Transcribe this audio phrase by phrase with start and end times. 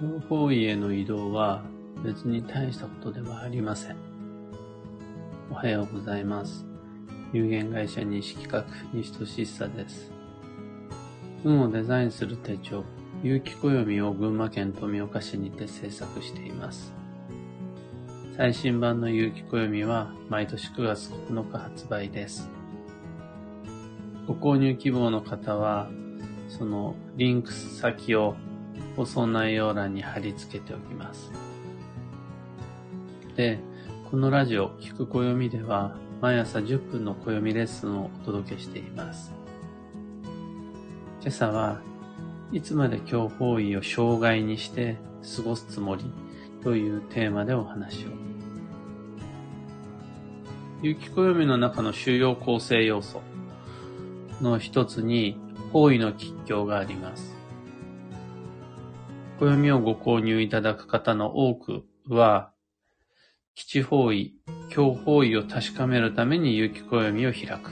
[0.00, 1.64] 強方位への移動は
[2.04, 3.96] 別に大したことではありません。
[5.50, 6.64] おはようございます。
[7.32, 8.64] 有限会社西企画
[8.94, 10.12] 西俊久です。
[11.42, 12.84] 運をデザインする手帳、
[13.24, 16.94] 有機暦を群馬県富岡市にて制作しています。
[18.36, 22.48] 最新版の有機暦は毎年9月9日発売です。
[24.28, 25.90] ご購入希望の方は、
[26.48, 28.36] そのリンク先を
[28.98, 31.30] 放送内容欄に貼り付けておきます。
[33.36, 33.60] で、
[34.10, 39.32] このラジオ、聞く暦では、毎朝10分の暦レッスンをお届けしています。
[41.20, 41.80] 今朝は
[42.50, 44.96] いつまで今日方位を障害にして
[45.36, 46.04] 過ごすつもり
[46.64, 48.08] というテーマでお話を。
[50.82, 53.22] 有機暦の中の主要構成要素
[54.40, 55.38] の一つに
[55.72, 57.37] 方位の吉凶があります。
[59.38, 62.50] 暦をご購入いただく方の多くは、
[63.54, 64.34] 基地方位、
[64.70, 67.70] 強方位を確かめるために有機暦を開く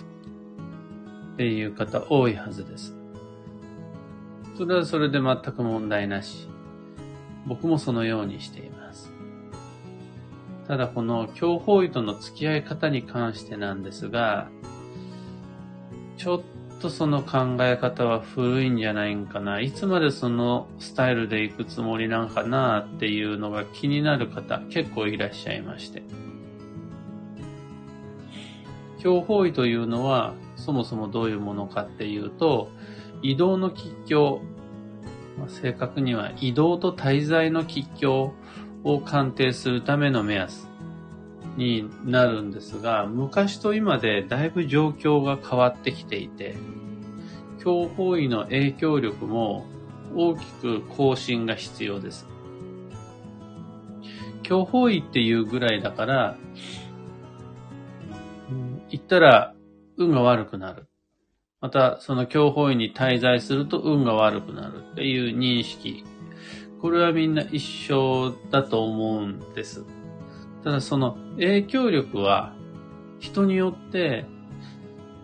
[1.35, 2.95] っていう方多いはずです。
[4.57, 6.49] それはそれで全く問題なし。
[7.47, 9.13] 僕もそのようにしています。
[10.67, 14.49] ただこの強方位との付き合い方に関してなんですが、
[16.17, 16.43] ちょっ
[16.81, 19.61] とその考え方は古いんじゃないんかな。
[19.61, 26.03] いつまでそのスタイルで行くつもりなんかなっていうのが気になる方結構いらっしゃいまして。
[28.99, 32.71] 強方位というのはそもそもどういうものかっていうと、
[33.23, 34.41] 移動の吉凶、
[35.39, 38.33] まあ、正確には移動と滞在の吉凶
[38.85, 40.66] を鑑定するための目安
[41.57, 46.55] になるんですが、昔と今でだいぶ状況が変わってきていて、
[47.59, 49.67] 強方位の影響力も
[50.15, 52.27] 大きく更新が必要です。
[54.43, 56.37] 強方位っていうぐらいだから、
[58.89, 59.55] 言ったら
[59.97, 60.87] 運が悪くなる。
[61.61, 66.05] また、その強方位に滞在すると運が悪くなるっていう認識。
[66.81, 69.85] これはみんな一緒だと思うんです。
[70.67, 72.53] ただその影響力は
[73.21, 74.25] 人によって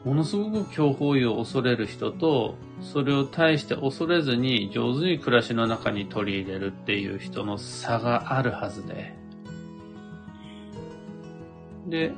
[0.05, 9.15] ものすごく強風位を恐れる人とそれを対して恐れずに上手に暮らしの中に取り入れるっていう人の差があるはずで。
[11.89, 12.13] で、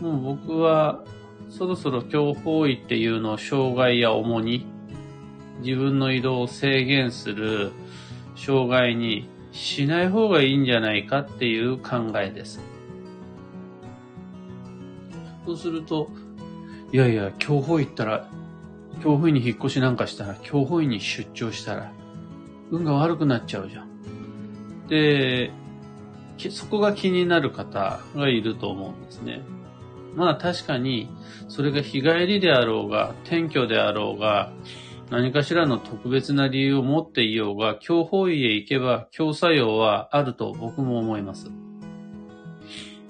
[0.00, 1.04] もう僕は
[1.50, 4.66] そろそろ強風位っていうのを障害や重荷、
[5.60, 7.70] 自分の移動を制限する
[8.34, 12.60] 障害にしない方がいいんじゃないかっていう考えです。
[15.46, 16.10] そうすると、
[16.92, 18.28] いやいや、強法行ったら、
[19.02, 21.92] 強法院に引っ越しなんかしたら、強法院に出張したら、
[22.70, 24.86] 運が悪くなっちゃうじゃん。
[24.88, 25.50] で、
[26.50, 29.42] そこが気になる方がいると思うんですね。
[30.14, 31.08] まあ確かに、
[31.48, 34.52] それが日帰りであろうが、転居であろうが、
[35.12, 41.50] 何かしらの特別な理由を持っていようが、強法医へ行けば強作用はあると僕も思います。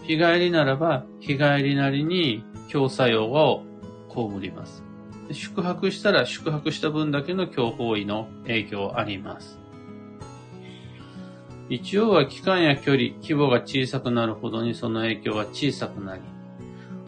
[0.02, 3.62] 日帰りならば、日帰りなりに強作用を
[4.08, 4.82] 被ります。
[5.30, 9.60] 宿泊したら宿泊した分だけの強法医の影響あります。
[11.68, 16.22] 一応は期間や距離、規模が小さくなるほどにその影響は小さくなり、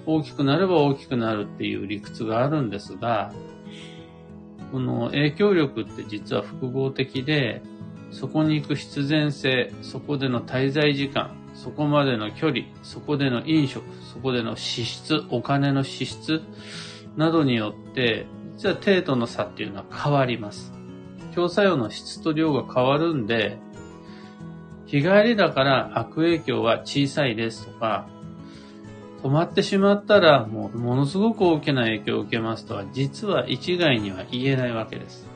[0.06, 3.32] 大きくなれば大きくなるっていう理屈があるんですが、
[4.74, 7.62] この影響力って実は複合的で、
[8.10, 16.42] そこに行く必然性、そこでの滞在時間、そこまでの距離、そこでの飲食、そこでの支出、お金の支出
[17.16, 18.26] などによって、
[18.56, 20.72] 実は程度の差っていうのは変わります。
[21.36, 23.58] 強作用の質と量が変わるんで、
[24.86, 28.08] 日帰りだから悪影響は小さいですとか、
[29.24, 35.26] 止まってしまったら、もう、ものすごく大きな影響を受けますとは、実は一概には言えないわけです。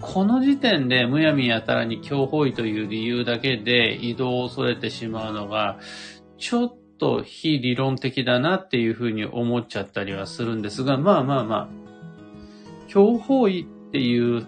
[0.00, 5.80] この時点でむやみやたらに強法医という理由だけで移動を恐れてしまうのが、
[6.38, 11.68] ちょっと非理論的だなっていうふうに思っちゃったりはするんですが、まあまあまあ、
[12.86, 14.46] 強法医っていう、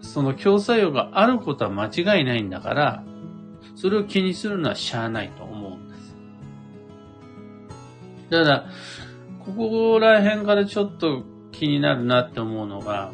[0.00, 1.88] その強作用があることは間
[2.18, 3.04] 違いないんだから、
[3.74, 5.51] それを気にするのはしゃあないと。
[8.32, 8.64] ただ、
[9.44, 13.12] ここら辺からちょっと気になるなって思うのが、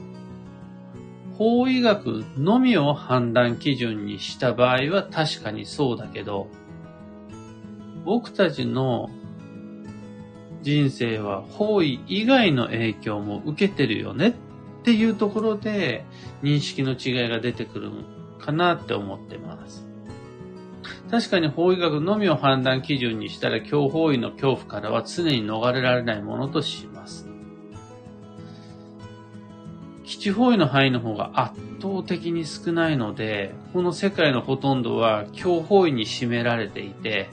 [1.36, 6.46] 法医学のみを判断基準にした場合は確かにそうだけど、
[8.04, 9.10] 僕たちの
[10.62, 14.34] 人生は法医以外の影響も受けてるよねっ
[14.84, 16.04] ていうところで
[16.44, 17.90] 認識の違いが出てくる
[18.38, 19.87] かなって思ってます。
[21.10, 27.28] 確かに法医学のみを判断基準にしたら、強法医の恐怖からは常に逃れられないものとします。
[30.04, 37.28] 基地方位の範囲の方が圧倒的に少ないので、この世界のほとんどは強方位に占められていて、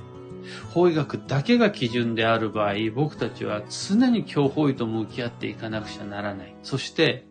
[0.73, 6.55] 法医学だけが基準である場合、僕たちは常に強法医と向き合っていかなくちゃならない。
[6.63, 7.25] そして、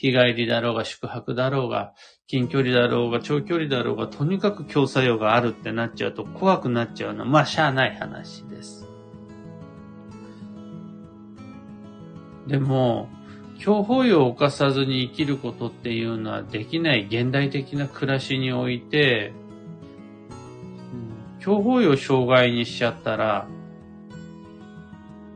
[0.00, 1.92] 日帰りだろうが宿泊だろうが、
[2.26, 8.88] 近距離だろうが長距離だろうが、とにかく強作用があるってなっちゃうと怖くなっちゃうのは、まあ、しゃあない話です。
[12.46, 13.10] でも、
[13.58, 19.34] 強法医を犯さずに生きることっていうのはできない現代的な暮らしにおいて、
[21.40, 23.46] 強法医を障害にしちゃったら、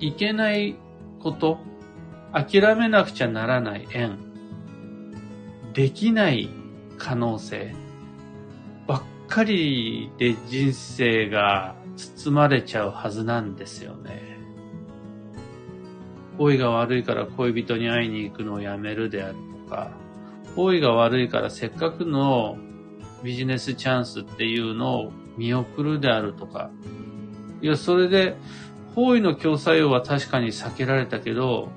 [0.01, 0.77] いけない
[1.21, 1.59] こと、
[2.33, 4.34] 諦めなくちゃならない縁、
[5.75, 6.49] できない
[6.99, 7.75] 可能性
[8.87, 14.39] ばっかりで人生が包まれちゃうはずなんですよね。
[16.39, 19.35] 行為が悪いから恋人に会いに行くのをやめるである
[19.65, 19.91] とか、
[20.57, 22.57] 行為が悪いからせっかくの
[23.23, 26.71] ビジネスチャンスっていうのを見送るであるとか。
[27.61, 28.37] いや、それで、
[28.95, 31.71] 方位の強作用は確かに避けられたけど、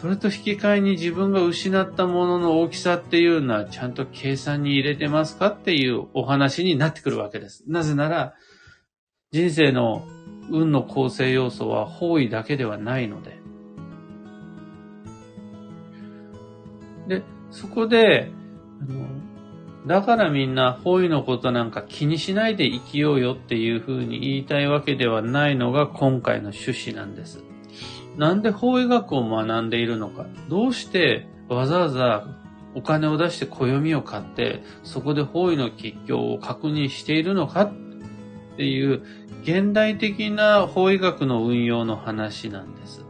[0.00, 7.64] それと引き換えに自分が失ったものの大きさっていうのはちゃんと計算に入れてますかっていうお話になってくるわけです。
[7.66, 8.34] なぜなら、
[9.32, 10.06] 人生の
[10.50, 13.38] 運の構成要素は方位だけではないので。
[17.08, 18.30] で、そこで、
[18.82, 19.06] あの
[19.86, 27.44] だからみんな方位のことなんか気にしないで生きようよっていうふうに言いたいわけではないのが今回の趣旨なんです。
[28.16, 32.26] なんで法医学を学んでいるのかどうしてわざわざ
[32.74, 37.72] お金を出して暦を買って、そこで方位の吉凶を確認しているのかっ
[38.58, 39.02] ていう
[39.42, 43.02] 現代的な法医学の運用の話なんです。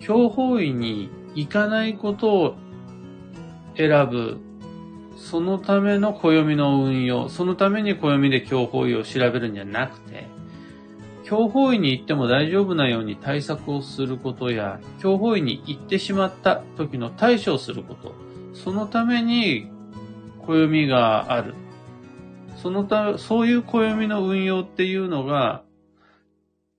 [0.00, 2.54] 教法医に行かないことを
[3.76, 4.38] 選ぶ、
[5.16, 10.26] そのための暦の運用、そのために暦で教法医を調べるんじゃなくて、
[11.32, 18.14] 教法医に行っても大丈夫なように対策をすることや、教法医に行ってしまった時の対処をすること、
[18.52, 19.70] そのために
[20.40, 21.54] 暦がある。
[22.56, 25.62] そのため、そういう暦の運用っていうのが、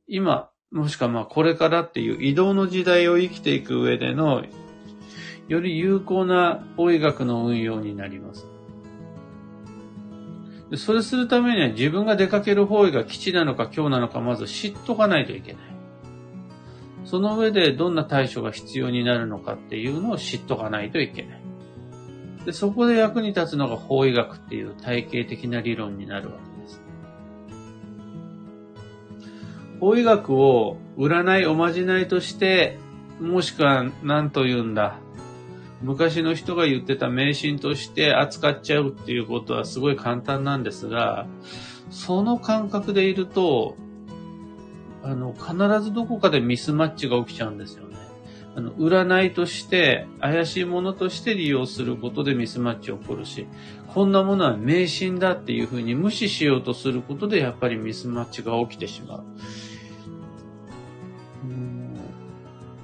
[0.07, 4.43] 今、もしくはまあこれからっていう移動の時代を生きていく上での、
[5.47, 8.52] より有効な法医学の運用になります。
[10.73, 15.61] でそれするためには自分が出かける方位が基地なのか今日なのかまず知っとかないといけない。
[17.05, 21.41] その上でどんな対処が必要になるのかっていうのを知っとかないといけない。
[22.47, 26.81] で、そこで役に立つのが法医学っていう体系的な理論になるわけです。
[29.79, 32.79] 法医学を占いおまじないとして、
[33.21, 34.97] もしくは何と言うんだ、
[35.83, 41.27] 昔の人が言ってた迷信として扱っちゃうっていうことはすごい簡単なんですが、
[41.89, 43.75] その感覚でいると、
[45.03, 47.97] あの、必ずどこかでミスマッチが起きちゃうんですよね。
[48.55, 53.47] あの、占いとして、怪しいものとして利用することでミスマッチ起こるし、
[53.93, 59.23] こんなものは迷信だっていうふうに無視しようとすることで、やっぱりミスマッチが起きてしまう。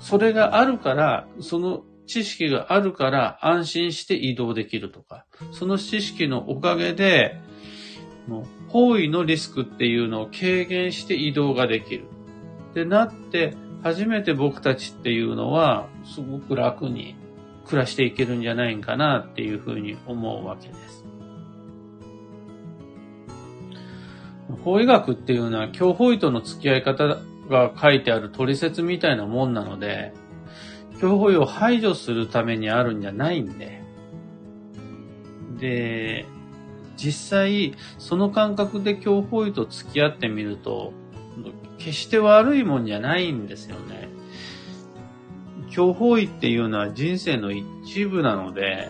[0.02, 7.40] それがあるから、その知識があるから安心して移動できるとか、その知識のおかげで、
[8.68, 12.06] 方位のリスクっていうのを軽減して移動ができる。
[12.72, 17.16] ってなって、初めて僕たちっていうのは、すごく楽に
[17.66, 21.06] 暮らしていけるんじゃないかなっていうふうに思うわけです。
[24.64, 27.18] 法医学っていうのは、教法医との付き合い方
[27.50, 30.12] が書いてある取説みたいなもんなので、
[31.00, 33.82] 教法医を排除するためにあるんじゃないんで、
[35.60, 36.26] で、
[36.98, 40.94] 実際、その感覚で教法医と付き合ってみると、
[41.78, 44.10] 決して悪いもんじゃないんですよね。
[45.70, 48.90] 教法医っていうのは人生の一部なので、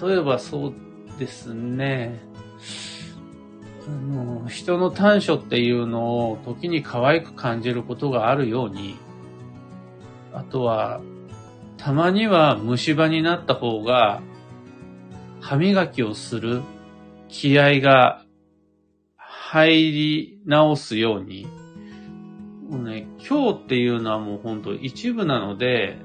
[0.00, 0.74] 例えばそう
[1.18, 2.22] ですね、
[3.86, 8.96] あの、人の短所っていうのを時に可愛く感じることがあるように、
[10.34, 11.00] あとは、
[11.76, 14.22] たまには虫歯になった方が、
[15.40, 16.62] 歯磨きをする
[17.28, 18.24] 気合が
[19.16, 21.46] 入り直すように、
[22.68, 25.98] もうね、今日っていうのはもう本当一部なので、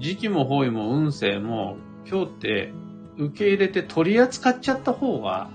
[0.00, 2.72] 時期も方位も運勢も今日って
[3.16, 5.50] 受け入れて取り扱っちゃった方が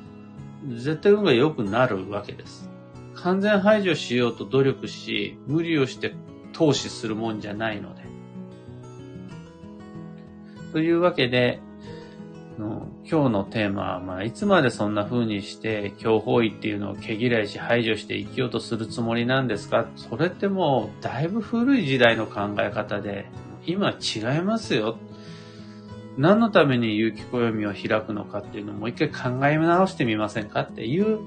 [0.67, 2.69] 絶対運が良くなるわけです。
[3.15, 6.15] 完全排除しようと努力し、無理をして
[6.57, 8.01] 投資するもんじゃないので。
[10.73, 11.59] というわけで、
[12.57, 19.87] の今日のテーマは、まあ、いつまでそんな風にして、強法医っていうのを毛嫌いし排除して生きようとするつもりなんですか？
[19.95, 23.29] それってもう、だいぶ古い時代の考え方で、
[23.67, 24.97] 今違いますよ。
[26.17, 30.61] 何のために有機暦を開くのかっていうのをもう一回考え直してみませんか？
[30.61, 31.19] っていう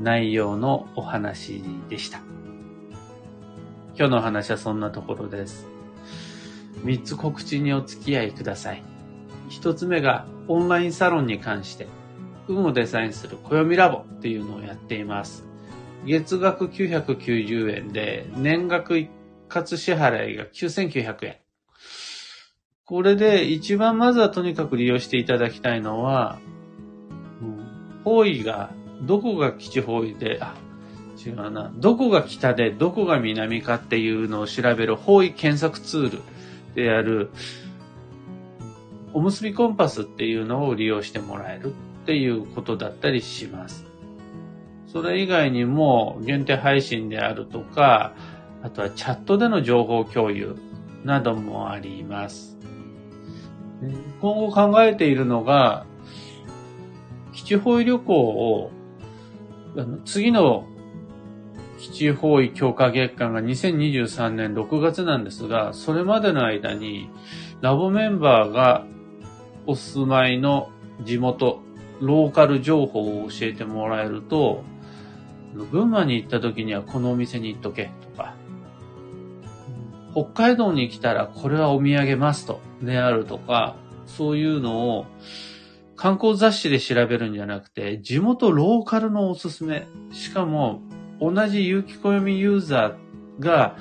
[0.00, 2.20] 内容のお話でした。
[3.98, 5.66] 今日の話はそんなところです。
[6.84, 8.82] 三つ告知にお付き合いください。
[9.48, 11.86] 一つ目がオンラインサロンに関して、
[12.46, 15.46] 運をデザインする暦ラボっていうのをやっています。
[16.04, 19.08] 月額990円で、年額一
[19.48, 21.36] 括支払いが9900円。
[22.84, 26.38] これで一番まずはとにかく利用していただきたいのは、
[28.04, 28.70] 方位が、
[29.02, 30.54] どこが基地方位で、あ、
[31.26, 36.22] 違うな、どこが北でどこが南かっていうのを調べる方位検索ツール
[36.74, 37.30] である、
[39.12, 43.84] おむすびコンパスっていうのを利用してもらえるっていうことだったりします。
[44.92, 48.14] それ以外にも限定配信であるとか、
[48.62, 50.56] あとはチャットでの情報共有
[51.04, 52.56] などもあります。
[54.20, 55.86] 今後考えているのが、
[57.32, 58.70] 基地方位旅行を、
[60.04, 60.66] 次の
[61.78, 67.10] 基地方位強化月間が2023年6月なんですが、それまでの間に、
[67.60, 68.84] ラボメンバーが
[69.66, 70.70] お住まいの
[71.04, 71.60] 地元、
[72.00, 74.64] ローカル情報を教えてもらえると、
[75.70, 78.34] 群馬に行った時にはこのお店に行っとけとか、
[80.12, 85.06] 北海道に来たらこれはお土産マストであるとか、そういうのを
[85.96, 89.86] 観光雑誌で調べるんじゃなくて、地元ローカルのおすすめ。
[90.12, 90.82] しかも、
[91.20, 93.76] 同じ有機暦ユーザーが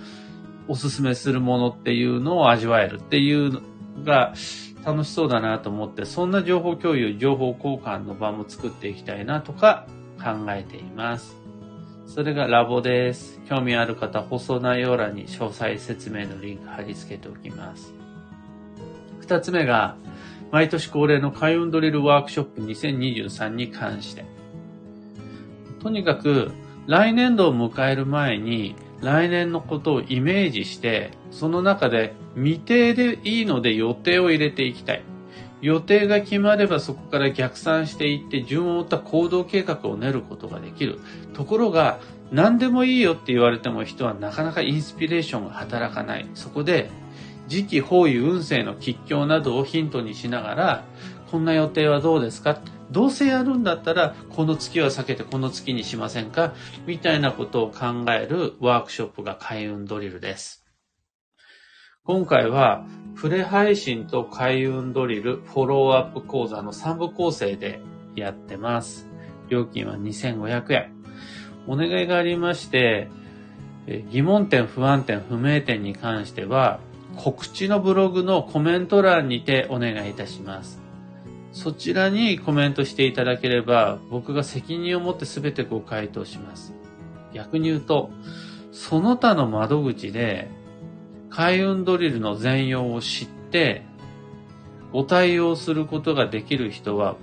[0.68, 3.62] おすすめするものっていうのを味わえるっていうの
[4.04, 4.34] が
[4.86, 9.88] 楽しそうだなと思って、そんな情報共有、情報交換の場も作っていきたいなとか
[10.18, 11.36] 考えています。
[12.06, 13.42] それがラボです。
[13.50, 17.94] 興味ある方、放送内容欄に詳細説明のリンク貼り付けておきます。
[19.20, 19.98] 二つ目が、
[20.52, 24.24] 毎年恒例の開運ドリルワークショップ2023に関して。
[25.82, 26.52] とにかく、
[26.88, 35.04] 来年度を迎える前に、来年のことをイメージして、その中で未定でいいので予定を入れていきたい。
[35.62, 41.00] 予定が決まればそこから逆算していって順を追った行動計画を練ることができる。
[41.34, 42.00] ところが、
[42.32, 46.28] 何でもいいよって言われても人はなかなかインスピレーションが働かない。
[46.34, 46.90] そこで、
[47.48, 50.84] 時期、方位、運勢の吉凶などをヒントにしながら、
[51.32, 52.60] こんな予定はどうですか？
[52.92, 56.54] どうせやるんだったら、この月は避けてこの月にしませんか？
[56.86, 60.66] みたいなことを考えるワークショップが開運ドリルです。
[62.04, 67.82] 今回は、プレ配信と開運ドリルフォローアップ講座の3部構成で
[68.16, 69.08] やってます。
[69.50, 70.92] 料金は2500円。
[71.68, 73.10] お願いがありまして、
[74.12, 76.80] 疑問点、不安点、不明点に関しては、
[77.16, 80.85] 告知のブログのコメント欄にてお願いいたします。
[81.56, 86.74] そちらにコメントしていただければ、僕が責任を持って全てご回答します。
[87.34, 88.10] 逆に言うと、
[88.74, 90.50] その他の窓口で
[91.30, 93.86] 開運ドリルの全容を知って、
[94.92, 97.16] ご対応することができる人は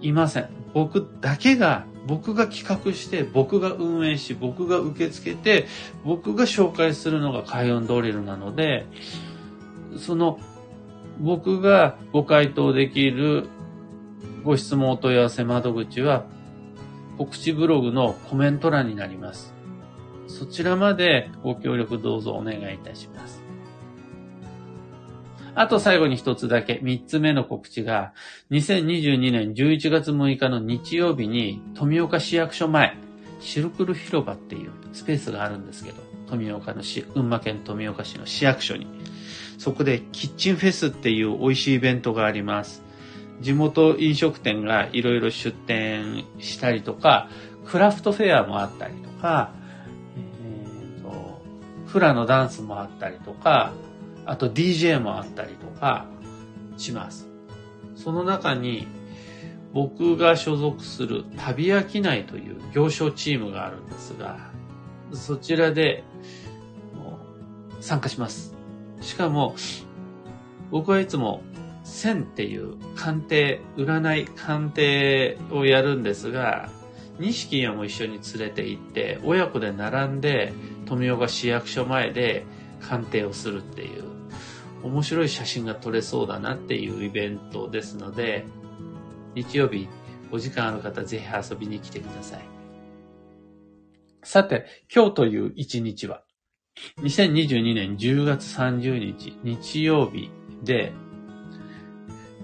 [0.00, 0.48] いません。
[0.72, 5.66] 僕だけが、僕が企画して、僕が運営し、僕が受け付けて、
[6.04, 8.86] 僕が紹介するのが開運ドリルなので、
[9.98, 10.38] その、
[11.18, 13.48] 僕がご回答できる
[14.42, 16.24] ご質問お問い合わせ窓口は、
[17.18, 19.54] 告知ブログのコメント欄になります。
[20.26, 23.42] そちらまでご協力どうぞお願いいたします。
[25.54, 28.14] あと最後に一つだけ、三つ目の告知が、
[28.50, 32.96] 2022年11月6日の日曜日に、富岡市役所前、
[33.40, 38.86] シルクル広場っていうスペースがあるんですけど、富岡の市、群馬県富岡市の市役所に。
[39.58, 42.82] そこでキッチンフェスっていう美味しいイベントがあります。
[43.40, 47.28] 地元飲食店がいろいろ出店したりとか、
[47.66, 49.52] クラフトフェアもあったりとか、
[50.16, 51.40] えーと
[51.86, 53.72] フラのダンスもあったりとか、
[54.26, 56.06] あと DJ もあったりとか
[56.76, 57.28] します。
[57.96, 58.86] その中に
[59.72, 64.50] 僕が所属する旅商いという行商チームがあるんですが、
[65.12, 66.04] そちらで
[67.80, 68.54] 参加します。
[69.00, 69.56] しかも、
[70.70, 71.42] 僕はいつも
[71.90, 76.70] 線っていう鑑定、占い鑑定をやるんですが、
[77.18, 80.52] 錦屋も一緒に連れて行って、親子で並んで、
[80.86, 82.44] 富岡市役所前で
[82.80, 84.04] 鑑定をするっていう、
[84.82, 88.46] 面白い写真が撮れそうだなっていうイベントですので、
[89.34, 89.88] 日曜日
[90.32, 92.40] お時間ある方ぜひ遊びに来てください。
[94.22, 96.22] さて、今日という一日は、
[97.02, 100.30] 2022年10月30日日曜日
[100.62, 100.92] で、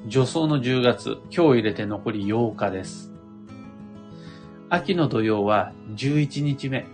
[0.09, 3.13] 助走の10月、今日入れて残り8日です。
[4.69, 6.87] 秋の土曜は11日目。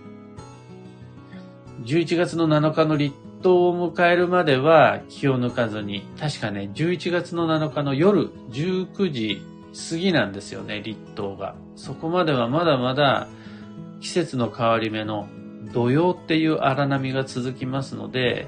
[1.83, 9.43] 11月の7日の立冬を迎えるまでは気を抜かずに、確かね、11月の7日の夜19時
[9.91, 11.53] 過ぎなんですよね、立冬が。
[11.75, 13.27] そこまではまだまだ
[14.01, 15.27] 季節の変わり目の
[15.71, 18.47] 土曜っていう荒波が続きますので、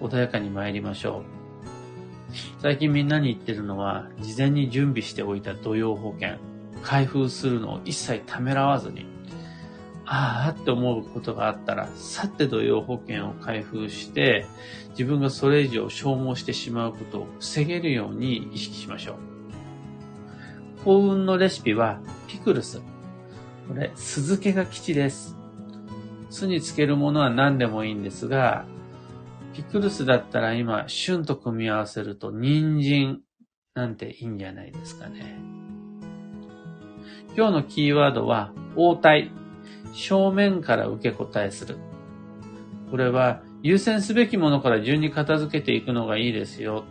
[0.00, 1.37] 穏やかに参りましょう。
[2.60, 6.36] 最近みんなに言ってるのは、事前に準備しておいた土曜保険、
[6.82, 9.06] 開封するのを一切ためらわずに、
[10.04, 14.46] ああって思うことがあったら、さって土曜保険を開封して、
[14.90, 20.84] 自分がそれ以上消耗してしまうことを防げるように意識しましょう。
[20.84, 22.80] 幸運のレシピは、ピクルス。
[23.68, 25.36] これ、酢漬けが吉です。
[26.30, 28.64] 酢につけるものは何でもいいんですが、
[29.58, 33.22] ピクルスだったら今、旬と組み合わせると、人参
[33.74, 35.36] なんていいんじゃないですかね。
[37.36, 39.32] 今日のキーワードは、応対。
[39.92, 41.76] 正面から受け答えする。
[42.92, 46.84] これは、優先すべきものから順に片付けていくのがいいですよ。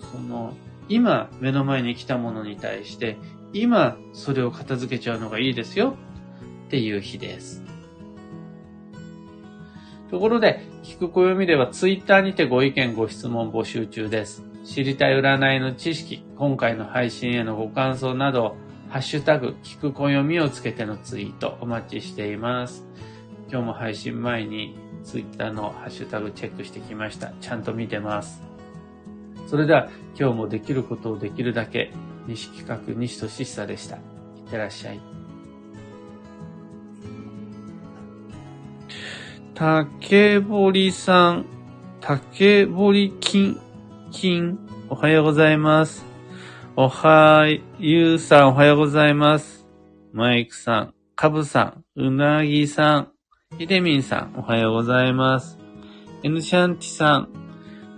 [0.00, 0.56] その、
[0.88, 3.18] 今目の前に来たものに対して、
[3.52, 5.94] 今それを片付けちゃうのがいいですよ
[6.66, 7.69] っていう日です。
[10.10, 14.42] ところで、聞く暦ではツイッターにてご意見ご質問募集中です。
[14.64, 18.56] 知りたい占いの知識、今回の配信へのご感想など、
[18.88, 22.84] ハッシュタグ、聞く暦をつけてのツイートお待ちしています。
[23.48, 27.32] 今日も配信前にツイッターのハッシュタグチェックしてきました。
[27.40, 28.42] ちゃんと見てます。
[29.46, 31.92] それでは今日もできることをできるだけ、
[32.26, 33.96] 西企画西俊久でした。
[33.96, 34.00] い
[34.46, 35.19] ってらっしゃい。
[39.60, 41.44] 竹堀さん、
[42.00, 43.60] 竹堀金、
[44.10, 46.06] 金、おはようございます。
[46.76, 47.44] おは、
[47.78, 49.66] ゆうさんおはようございます。
[50.14, 53.08] マイクさん、かぶさん、うなぎさん、
[53.58, 55.58] ひでみんさんおはようございます。
[56.22, 57.28] エヌシャンティさん、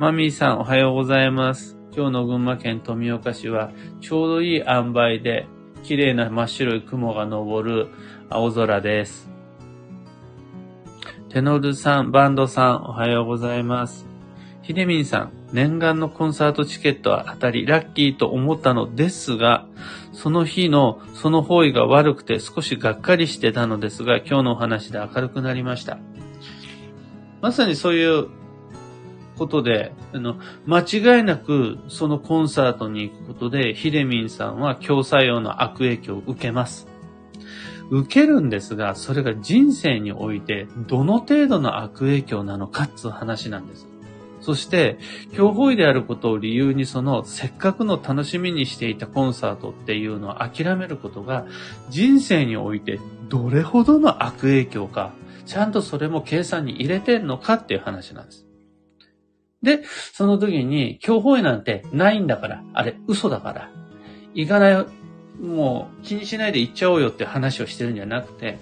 [0.00, 1.78] マミーさんおはようございます。
[1.94, 3.70] 今日の群馬県富岡市は
[4.00, 5.46] ちょうどいい塩梅で
[5.84, 7.86] 綺麗な真っ白い雲が昇る
[8.30, 9.31] 青空です。
[11.32, 14.04] テノルさん、バンドさん、おはようございます。
[14.60, 19.66] ヒデミンさん、念願のコンサートチケットは当たり、ラッキーと思ったのですが、
[20.12, 25.96] その日のその方位が悪くて少しがっかりしてたのですが、今日のお話で明るくなりました。
[27.40, 28.28] まさにそういう
[29.38, 36.91] ことで、あの、間違いなくそのコンサートに行くことで、ヒデミンさんは強作用の悪影響を受けます。
[37.92, 43.86] 受けるんですが、それが人生においてどの程度の悪影響なのかっつう話なんです。
[44.40, 44.98] そして、
[45.34, 51.46] 教法医であることを理由にそのせっかくの楽しみにしていたコンサートっていうのを諦めることが
[51.90, 55.12] 人生においてどれほどの悪影響か、
[55.44, 58.46] ちゃんとそれも計算に入れてんのかっていう話なんです。
[59.62, 59.82] で、
[60.14, 63.70] その時に、教法医なんてないんだから、あれ嘘だから、
[64.34, 64.86] 行かない
[65.40, 68.58] もう気にしないで行っちゃおうよって話をしてるんじゃなくて、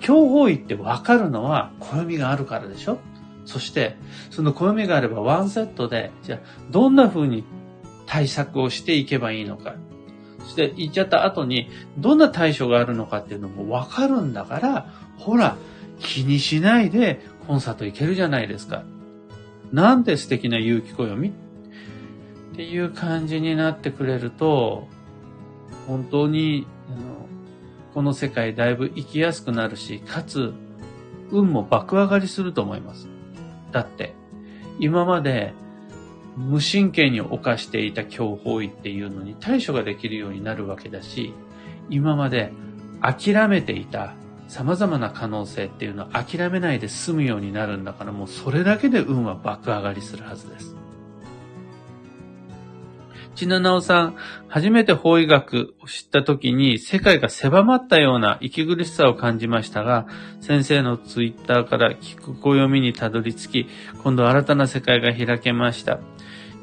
[0.00, 2.98] 強法医って分かるのは暦があるからでしょ？
[3.46, 3.96] そして、
[4.30, 6.38] その暦があればワンセットで、じゃあ、
[6.70, 7.44] どんな風に
[8.06, 9.74] 対策をしていけばいいのか。
[10.40, 15.56] そして行っちゃった後に、どんな対処があるのかっていうのも分かるんだから、ほら、
[15.98, 18.84] 気にしないでコンサート行けるじゃないですか。
[19.72, 21.32] なんて素敵な勇気暦っ
[22.56, 24.88] ていう感じになってくれると、
[25.90, 27.26] 本当に、あの、
[27.94, 30.54] この世界だいぶ生きやすくなるし、かつ、
[31.32, 33.08] 運も爆上がりすると思います。
[33.72, 34.14] だって、
[34.78, 35.52] 今まで
[36.36, 41.34] 無神経に犯していた強法医っていうのに対処ができるようになるわけだし、
[41.88, 42.52] 今まで
[43.00, 44.14] 諦めていた
[44.46, 50.76] 様々な可能性っていうのを諦めないで済むようになるんだからもうそれだけで運は爆上がりするはずです。
[53.40, 54.16] ちななおさん、
[54.48, 60.06] 初めて法医学を知った時に世界が狭まったような息苦しさを感じましたが、
[60.42, 63.68] 先生のツイッターから聞く暦にたどり着き、
[64.02, 66.00] 今度新たな世界が開けました。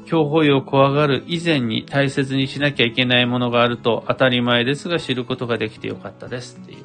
[0.06, 6.84] 強法医を怖がる以前に大切にしなきゃいけないものがあると当たり前ですが知ることができてよかったですっていう。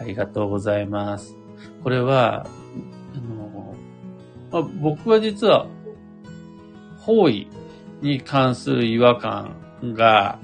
[0.00, 1.36] ありがとうございます。
[1.84, 2.48] これは、
[3.14, 3.76] あの
[4.50, 5.68] まあ、僕は実は
[6.98, 7.46] 方位
[8.00, 10.38] に関する違和感が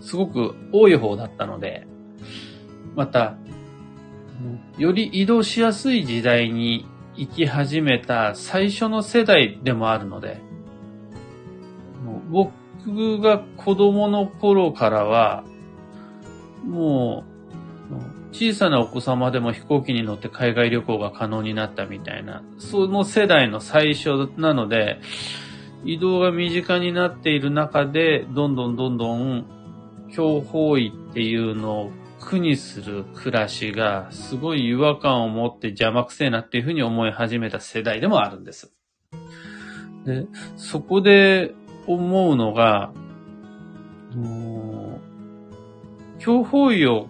[0.00, 1.86] すごく多い方だったので、
[2.94, 3.36] また、
[4.76, 10.40] より移動しやすい時代に生き始めた最初の世代でもあるので、
[12.30, 15.44] 僕が子供の頃からは、
[16.64, 17.32] もう、
[18.34, 25.00] 小さなお子様でも飛行機に乗って海外旅行が可能になったみたいな、その世代の最初なので、
[25.84, 29.44] 移動が身近になっている中で、どんどんどんどん、
[30.12, 31.90] 強方位っていうのを
[32.20, 38.72] 苦にする暮らしが、すごい違和感を持って邪魔くせえなっていうふうに思い始めた世代でもあるんです。
[40.04, 41.54] で、そこで
[41.86, 42.92] 思うのが、
[46.18, 47.08] 強方位を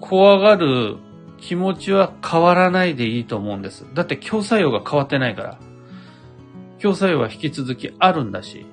[0.00, 0.96] 怖がる
[1.38, 3.86] 気持ちは変わらないでいいと思うんです。
[3.92, 5.58] だって強作用が変わってないから。
[6.84, 8.66] 強作用は引き続きあるんだし、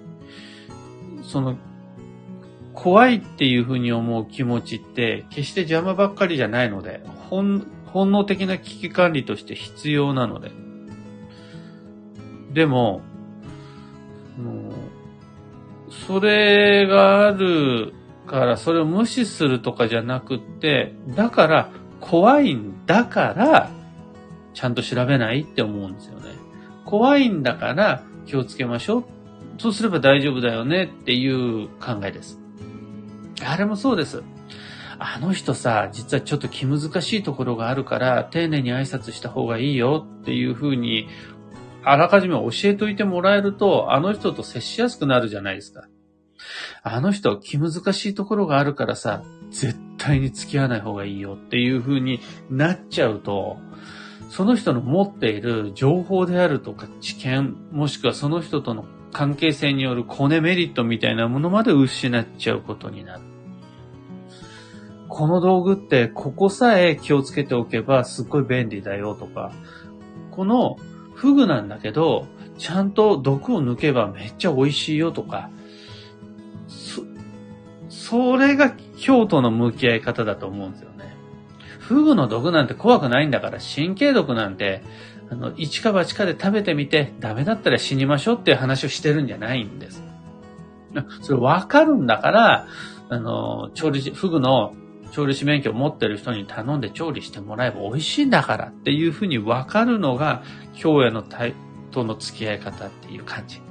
[1.24, 1.56] その、
[2.74, 10.52] 怖いっていうふうに思う気持ちって、決して邪魔ばっかりじゃないので、本、本能的な危機管理として必要なので。
[12.52, 13.02] でも、
[16.06, 17.94] それがある
[18.28, 21.70] から、それを無視するとかじゃなくって、だから、
[22.02, 23.70] 怖いんだから、
[24.54, 26.51] ちゃんと調べないって思うんですよね。
[26.86, 29.04] 怖いんだから気をつけましょう。
[29.58, 32.40] そうすれば大丈夫だよねっていう考えです。
[33.46, 34.24] あれもそうです。
[35.04, 41.08] あの人さ、実はちょっと気難しいところがあるから、丁寧に挨拶した方がいいよっていうふうに、
[41.84, 45.88] あらかじめ教えといてもらえると、あの人と接しやすくなるじゃないですか。
[46.84, 53.58] あの人気難しいところがあるからさ、絶対に付き合わない方がいいよっていうふうになっちゃうと、
[54.32, 63.22] その人の持っている情報であるとか知見、もしくはその人との関係性によるコネメリットみたいなものまで失っちゃうことになる。
[65.10, 69.52] この道具ってここさえ気をつけておけばすっごい便利だよとか、
[70.32, 70.78] この
[71.14, 72.26] フグなんだけど、
[72.58, 75.50] ちゃんと毒を抜けばめっちゃ美味しいよとか、
[76.70, 77.02] そ、
[77.90, 80.91] それが京都の向き合い方だと思うんですよ。
[81.92, 84.82] フグの毒なんて怖くないんだから、神経毒なんて、
[85.30, 90.02] あの、一か八かで食べてみて、ダメだったら死にましょうっていう話をしてるんじゃないんです。
[91.22, 92.68] それわかるんだから、
[93.10, 94.74] あの、調理師、フグの
[95.12, 100.44] 調理師免許を持ってる人に頼んで調理してもらえば美味しいんだからっていうふうにわかるのが、
[100.82, 101.54] 今日への対
[101.92, 103.62] との付き合い方っていう感じ。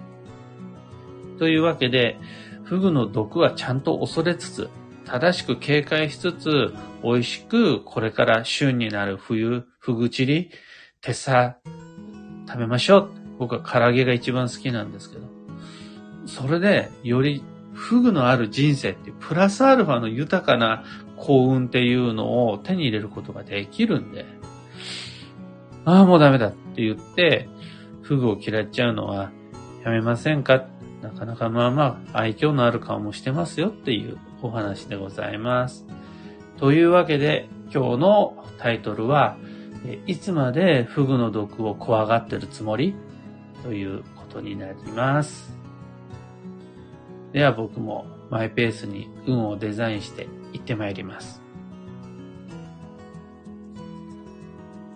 [1.39, 2.19] というわけで、
[2.65, 4.71] フグの毒はちゃんと恐れつつ、
[5.11, 10.51] 正しく警戒しつつ、美味しくこれから旬になる冬、ふぐちり、
[11.01, 11.57] 手さ、
[12.47, 13.11] 食べましょう。
[13.39, 15.25] 僕は唐揚げが一番好きなんですけど。
[16.27, 17.43] それで、より
[17.73, 20.85] フグのある人生っていう、プラスアルファの豊かな
[21.17, 24.27] 幸運っていうのを手に入れることができるんで、
[25.85, 27.49] ああ、もうダメだって言って、
[28.03, 29.33] フグを嫌っちゃうのは
[29.85, 30.67] やめませんか？
[31.03, 35.87] なかなかまあまあ愛嬌のある顔もしてますよっていうお話でございます。
[36.59, 39.37] というわけで今日のタイトルは、
[40.07, 42.95] いつまでフグの毒を怖がってるつもり？
[43.63, 45.57] ということになります。
[47.33, 51.40] では僕もマイペースに運をデザインして行ってまいります。